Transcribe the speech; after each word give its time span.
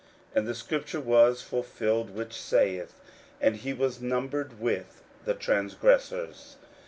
41:015:028 0.31 0.37
And 0.39 0.47
the 0.47 0.55
scripture 0.55 0.99
was 0.99 1.41
fulfilled, 1.43 2.09
which 2.09 2.33
saith, 2.33 2.99
And 3.39 3.55
he 3.57 3.71
was 3.71 4.01
numbered 4.01 4.59
with 4.59 5.03
the 5.25 5.35
transgressors. 5.35 6.55